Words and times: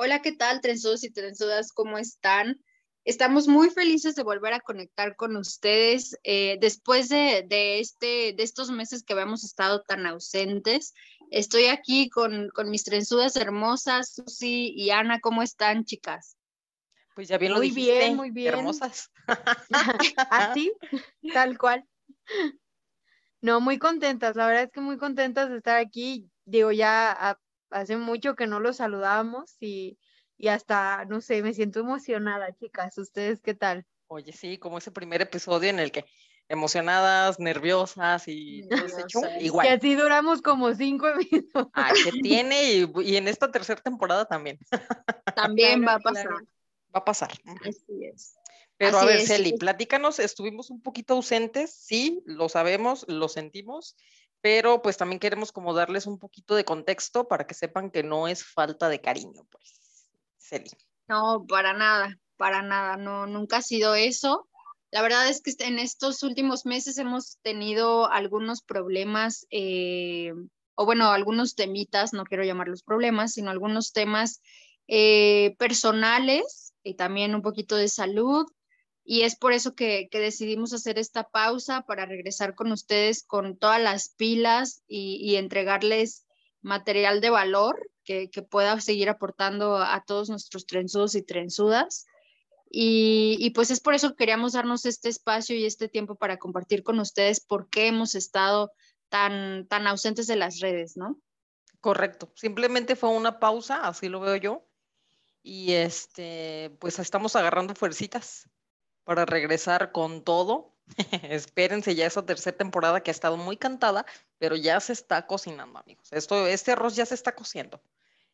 Hola, 0.00 0.22
¿qué 0.22 0.30
tal, 0.30 0.60
trenzudos 0.60 1.02
y 1.02 1.10
trenzudas? 1.10 1.72
¿Cómo 1.72 1.98
están? 1.98 2.62
Estamos 3.04 3.48
muy 3.48 3.68
felices 3.68 4.14
de 4.14 4.22
volver 4.22 4.52
a 4.54 4.60
conectar 4.60 5.16
con 5.16 5.34
ustedes 5.34 6.16
eh, 6.22 6.56
después 6.60 7.08
de, 7.08 7.44
este, 7.80 8.32
de 8.32 8.42
estos 8.44 8.70
meses 8.70 9.02
que 9.02 9.14
habíamos 9.14 9.42
estado 9.42 9.82
tan 9.82 10.06
ausentes. 10.06 10.94
Estoy 11.32 11.66
aquí 11.66 12.10
con, 12.10 12.52
mis 12.66 12.84
trenzudas 12.84 13.34
hermosas, 13.34 14.14
Susi 14.14 14.72
y 14.76 14.90
Ana. 14.90 15.18
¿Cómo 15.18 15.42
están, 15.42 15.84
chicas? 15.84 16.36
Pues 17.16 17.26
ya 17.26 17.36
bien 17.36 17.50
lo 17.50 17.58
muy 17.58 17.70
dijiste. 17.70 17.98
bien, 17.98 18.16
muy 18.16 18.30
bien. 18.30 18.54
Hermosas. 18.54 19.10
Así, 20.30 20.72
tal 21.34 21.58
cual. 21.58 21.84
No, 23.40 23.60
muy 23.60 23.80
contentas. 23.80 24.36
La 24.36 24.46
verdad 24.46 24.62
es 24.62 24.70
que 24.70 24.80
muy 24.80 24.96
contentas 24.96 25.50
de 25.50 25.56
estar 25.56 25.76
aquí. 25.76 26.30
Digo, 26.44 26.70
ya 26.70 27.36
hace 27.70 27.96
mucho 27.96 28.34
que 28.34 28.46
no 28.46 28.60
los 28.60 28.76
saludábamos 28.76 29.56
y, 29.60 29.98
hasta, 30.48 31.04
no 31.06 31.20
sé, 31.20 31.42
me 31.42 31.54
siento 31.54 31.80
emocionada, 31.80 32.54
chicas. 32.54 32.96
¿Ustedes 32.98 33.40
qué 33.40 33.54
tal? 33.54 33.86
Oye, 34.08 34.32
sí, 34.32 34.58
como 34.58 34.78
ese 34.78 34.90
primer 34.90 35.22
episodio 35.22 35.70
en 35.70 35.78
el 35.78 35.92
que 35.92 36.04
emocionadas, 36.48 37.38
nerviosas 37.38 38.26
y 38.26 38.66
igual. 39.40 39.66
Y 39.66 39.68
así 39.68 39.94
duramos 39.94 40.40
como 40.40 40.74
cinco 40.74 41.06
minutos. 41.32 41.68
Ah, 41.74 41.92
que 41.92 42.10
tiene 42.22 42.72
y, 42.72 43.16
en 43.16 43.28
esta 43.28 43.50
tercera 43.50 43.80
temporada 43.82 44.24
también. 44.24 44.58
También 45.36 45.86
va 45.86 45.94
a 45.94 45.98
pasar. 46.00 46.26
Va 46.26 47.00
a 47.00 47.04
pasar. 47.04 47.30
Así 47.66 48.04
es. 48.04 48.38
Pero 48.78 48.98
a 48.98 49.04
ver, 49.04 49.20
Celi, 49.20 49.54
platícanos, 49.58 50.20
estuvimos 50.20 50.70
un 50.70 50.80
poquito 50.80 51.14
ausentes, 51.14 51.74
sí, 51.74 52.22
lo 52.24 52.48
sabemos, 52.48 53.04
lo 53.08 53.28
sentimos, 53.28 53.96
pero 54.40 54.82
pues 54.82 54.96
también 54.96 55.18
queremos 55.18 55.52
como 55.52 55.74
darles 55.74 56.06
un 56.06 56.18
poquito 56.18 56.54
de 56.54 56.64
contexto 56.64 57.28
para 57.28 57.46
que 57.46 57.54
sepan 57.54 57.90
que 57.90 58.02
no 58.02 58.28
es 58.28 58.44
falta 58.44 58.88
de 58.88 59.00
cariño, 59.00 59.46
pues. 59.50 59.78
No, 61.08 61.44
para 61.46 61.72
nada, 61.72 62.18
para 62.36 62.62
nada, 62.62 62.96
no, 62.96 63.26
nunca 63.26 63.58
ha 63.58 63.62
sido 63.62 63.94
eso. 63.94 64.48
La 64.90 65.02
verdad 65.02 65.28
es 65.28 65.42
que 65.42 65.52
en 65.64 65.78
estos 65.78 66.22
últimos 66.22 66.64
meses 66.64 66.96
hemos 66.98 67.38
tenido 67.42 68.10
algunos 68.10 68.62
problemas, 68.62 69.46
eh, 69.50 70.32
o 70.74 70.86
bueno, 70.86 71.10
algunos 71.10 71.54
temitas, 71.54 72.12
no 72.12 72.24
quiero 72.24 72.44
llamarlos 72.44 72.82
problemas, 72.82 73.32
sino 73.34 73.50
algunos 73.50 73.92
temas 73.92 74.40
eh, 74.86 75.54
personales 75.58 76.72
y 76.82 76.94
también 76.94 77.34
un 77.34 77.42
poquito 77.42 77.76
de 77.76 77.88
salud 77.88 78.46
y 79.10 79.22
es 79.22 79.36
por 79.36 79.54
eso 79.54 79.74
que, 79.74 80.06
decidimos 80.12 80.74
hacer 80.74 80.98
esta 80.98 81.30
pausa 81.30 81.80
para 81.86 82.04
regresar 82.04 82.54
con 82.54 82.70
ustedes 82.72 83.22
con 83.22 83.56
todas 83.56 83.80
las 83.80 84.10
pilas 84.10 84.82
y, 84.86 85.36
entregarles 85.36 86.26
material 86.60 87.22
de 87.22 87.30
valor 87.30 87.90
que, 88.04 88.28
pueda 88.50 88.78
seguir 88.82 89.08
aportando 89.08 89.78
a 89.78 90.04
todos 90.06 90.28
nuestros 90.28 90.66
trenzudos 90.66 91.14
y 91.14 91.22
trenzudas. 91.22 92.04
Y, 92.70 93.50
pues 93.54 93.70
es 93.70 93.80
por 93.80 93.94
eso 93.94 94.10
que 94.10 94.16
queríamos 94.16 94.52
darnos 94.52 94.84
este 94.84 95.08
espacio 95.08 95.56
y 95.56 95.64
este 95.64 95.88
tiempo 95.88 96.16
para 96.16 96.36
compartir 96.36 96.82
con 96.82 97.00
ustedes 97.00 97.40
por 97.40 97.70
qué 97.70 97.86
hemos 97.86 98.14
estado 98.14 98.72
tan, 99.08 99.66
tan 99.68 99.86
ausentes 99.86 100.26
de 100.26 100.36
las 100.36 100.60
redes, 100.60 100.98
¿no? 100.98 101.18
Correcto, 101.80 102.30
simplemente 102.36 102.94
fue 102.94 103.08
una 103.08 103.40
pausa, 103.40 103.88
así 103.88 104.10
lo 104.10 104.20
veo 104.20 104.36
yo. 104.36 104.68
Y 105.42 105.72
este, 105.72 106.76
pues 106.78 106.98
estamos 106.98 107.36
agarrando 107.36 107.74
fuercitas 107.74 108.50
para 109.08 109.24
regresar 109.24 109.90
con 109.90 110.22
todo. 110.22 110.74
Espérense 111.22 111.94
ya 111.94 112.04
esa 112.04 112.26
tercera 112.26 112.58
temporada 112.58 113.02
que 113.02 113.10
ha 113.10 113.12
estado 113.12 113.38
muy 113.38 113.56
cantada, 113.56 114.04
pero 114.36 114.54
ya 114.54 114.78
se 114.80 114.92
está 114.92 115.26
cocinando, 115.26 115.78
amigos. 115.78 116.12
Esto, 116.12 116.46
este 116.46 116.72
arroz 116.72 116.94
ya 116.94 117.06
se 117.06 117.14
está 117.14 117.34
cociendo. 117.34 117.80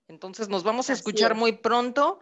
Entonces 0.08 0.48
nos 0.48 0.64
vamos 0.64 0.91
a 0.91 0.95
escuchar 0.95 1.36
muy 1.36 1.52
pronto. 1.52 2.19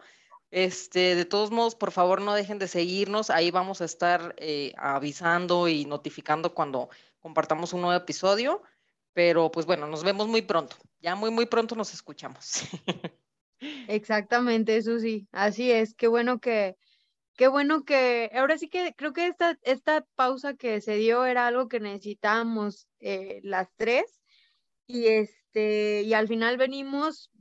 Este, 0.51 1.15
de 1.15 1.25
todos 1.25 1.49
modos, 1.49 1.73
por 1.73 1.89
favor, 1.89 2.21
no 2.21 2.35
dejen 2.35 2.59
de 2.59 2.67
seguirnos. 2.67 3.31
Ahí 3.31 3.49
vamos 3.49 3.81
a 3.81 3.85
estar 3.85 4.35
eh, 4.37 4.71
avisando 4.77 5.67
y 5.67 5.85
notificando 5.85 6.53
cuando 6.53 6.89
compartamos 7.21 7.73
un 7.73 7.81
nuevo 7.81 7.99
episodio. 7.99 8.61
Pero 9.13 9.49
pues 9.49 9.65
bueno, 9.65 9.87
nos 9.87 10.03
vemos 10.03 10.27
muy 10.27 10.43
pronto. 10.43 10.75
Ya 11.01 11.15
muy, 11.15 11.31
muy 11.31 11.47
pronto 11.47 11.75
nos 11.75 11.91
escuchamos. 11.91 12.61
Exactamente, 13.87 14.79
Susi. 14.83 15.27
Así 15.31 15.71
es. 15.71 15.95
Qué 15.95 16.07
bueno 16.07 16.39
que, 16.39 16.77
qué 17.35 17.47
bueno 17.47 17.83
que, 17.83 18.31
ahora 18.33 18.57
sí 18.57 18.69
que 18.69 18.93
creo 18.95 19.13
que 19.13 19.27
esta, 19.27 19.57
esta 19.63 20.05
pausa 20.15 20.55
que 20.55 20.81
se 20.81 20.95
dio 20.95 21.25
era 21.25 21.47
algo 21.47 21.67
que 21.67 21.79
necesitábamos 21.79 22.87
eh, 22.99 23.39
las 23.43 23.69
tres 23.75 24.21
y 24.87 25.07
este, 25.07 26.03
y 26.03 26.13
al 26.13 26.27
final 26.27 26.57
venimos 26.57 27.31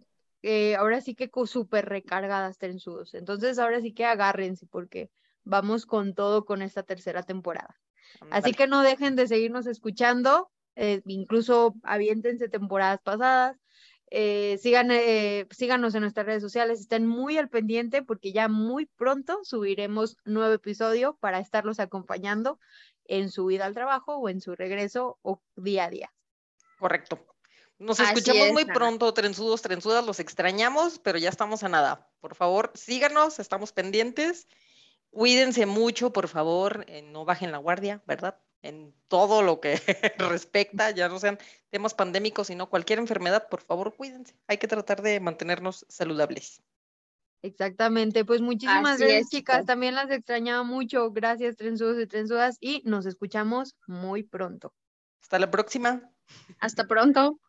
eh, 0.42 0.74
ahora 0.74 1.00
sí 1.00 1.14
que 1.14 1.30
súper 1.46 1.86
recargadas 1.86 2.58
trenzudos. 2.58 3.14
Entonces 3.14 3.58
ahora 3.58 3.80
sí 3.80 3.92
que 3.92 4.04
agárrense 4.04 4.66
porque 4.66 5.10
vamos 5.44 5.86
con 5.86 6.14
todo 6.14 6.44
con 6.44 6.62
esta 6.62 6.82
tercera 6.82 7.22
temporada. 7.22 7.80
Así 8.30 8.52
que 8.52 8.66
no 8.66 8.82
dejen 8.82 9.16
de 9.16 9.26
seguirnos 9.26 9.66
escuchando, 9.66 10.50
eh, 10.74 11.00
incluso 11.06 11.74
aviéntense 11.82 12.48
temporadas 12.48 13.00
pasadas, 13.02 13.56
eh, 14.14 14.58
sigan, 14.58 14.90
eh, 14.90 15.46
síganos 15.50 15.94
en 15.94 16.02
nuestras 16.02 16.26
redes 16.26 16.42
sociales, 16.42 16.80
estén 16.80 17.06
muy 17.06 17.38
al 17.38 17.48
pendiente 17.48 18.02
porque 18.02 18.30
ya 18.30 18.46
muy 18.46 18.84
pronto 18.84 19.40
subiremos 19.42 20.18
nuevo 20.26 20.52
episodio 20.52 21.16
para 21.18 21.38
estarlos 21.38 21.80
acompañando 21.80 22.60
en 23.06 23.30
su 23.30 23.46
vida 23.46 23.64
al 23.64 23.72
trabajo 23.72 24.16
o 24.16 24.28
en 24.28 24.42
su 24.42 24.54
regreso 24.54 25.18
o 25.22 25.40
día 25.56 25.84
a 25.84 25.90
día. 25.90 26.12
Correcto. 26.78 27.24
Nos 27.78 28.00
escuchamos 28.00 28.52
muy 28.52 28.66
pronto, 28.66 29.14
trenzudos, 29.14 29.62
trenzudas, 29.62 30.04
los 30.04 30.20
extrañamos, 30.20 30.98
pero 30.98 31.16
ya 31.16 31.30
estamos 31.30 31.64
a 31.64 31.70
nada. 31.70 32.10
Por 32.20 32.34
favor, 32.34 32.70
síganos, 32.74 33.38
estamos 33.38 33.72
pendientes. 33.72 34.46
Cuídense 35.08 35.64
mucho, 35.64 36.12
por 36.12 36.28
favor, 36.28 36.84
eh, 36.86 37.00
no 37.00 37.24
bajen 37.24 37.50
la 37.50 37.56
guardia, 37.56 38.02
¿verdad? 38.06 38.38
En 38.62 38.94
todo 39.08 39.42
lo 39.42 39.60
que 39.60 39.74
respecta, 40.18 40.90
ya 40.90 41.08
no 41.08 41.18
sean 41.18 41.38
temas 41.70 41.94
pandémicos, 41.94 42.46
sino 42.46 42.70
cualquier 42.70 42.98
enfermedad, 42.98 43.48
por 43.48 43.60
favor, 43.60 43.94
cuídense. 43.94 44.34
Hay 44.46 44.58
que 44.58 44.68
tratar 44.68 45.02
de 45.02 45.20
mantenernos 45.20 45.84
saludables. 45.88 46.62
Exactamente, 47.42 48.24
pues 48.24 48.40
muchísimas 48.40 48.98
gracias, 48.98 49.28
chicas. 49.28 49.66
También 49.66 49.96
las 49.96 50.10
extrañaba 50.10 50.62
mucho. 50.62 51.10
Gracias, 51.10 51.56
trenzudos 51.56 52.00
y 52.00 52.06
trenzudas, 52.06 52.56
y 52.60 52.82
nos 52.84 53.04
escuchamos 53.04 53.76
muy 53.88 54.22
pronto. 54.22 54.72
Hasta 55.20 55.40
la 55.40 55.50
próxima. 55.50 56.08
Hasta 56.60 56.86
pronto. 56.86 57.40